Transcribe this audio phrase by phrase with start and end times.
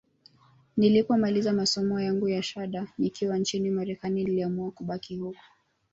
[0.77, 5.41] Nilipomaliza masomo yangu ya shahada nikiwa nchini Marekani niliamua kubaki huko